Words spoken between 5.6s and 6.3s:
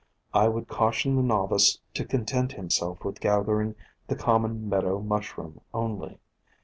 only.